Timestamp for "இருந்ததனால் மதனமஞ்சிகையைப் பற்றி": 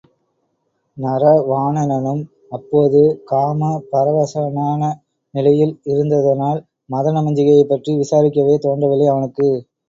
5.87-7.93